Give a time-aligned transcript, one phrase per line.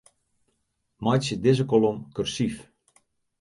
[1.07, 2.57] Meitsje dizze kolom kursyf.